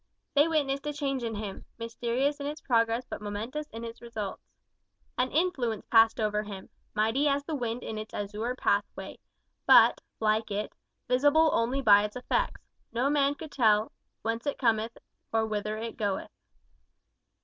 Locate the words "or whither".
15.31-15.77